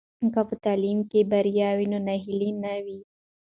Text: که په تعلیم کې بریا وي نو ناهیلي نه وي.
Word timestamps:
که 0.33 0.41
په 0.49 0.55
تعلیم 0.65 0.99
کې 1.09 1.19
بریا 1.31 1.69
وي 1.77 1.85
نو 1.91 1.99
ناهیلي 2.07 2.51
نه 2.63 2.73
وي. 2.83 2.99